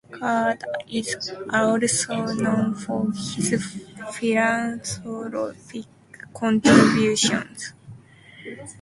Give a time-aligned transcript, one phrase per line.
[0.09, 3.63] Gharda is also known for his
[4.11, 5.85] philanthropic
[6.33, 7.73] contributions.